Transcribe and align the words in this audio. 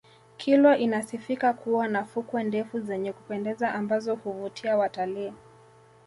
kilwa 0.37 0.77
inasifika 0.77 1.53
kuwa 1.53 1.87
na 1.87 2.03
fukwe 2.05 2.43
ndefu 2.43 2.79
zenye 2.79 3.13
kupendeza 3.13 3.73
ambazo 3.75 4.15
huvutia 4.15 4.77
watalii 4.77 5.33